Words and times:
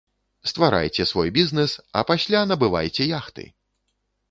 Стварайце 0.51 1.05
свой 1.11 1.29
бізнэс, 1.35 1.71
а 2.01 2.03
пасля 2.13 2.43
набывайце 2.55 3.11
яхты! 3.13 3.49